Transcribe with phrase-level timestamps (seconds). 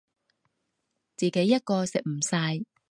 [1.15, 2.61] 自己一個食唔晒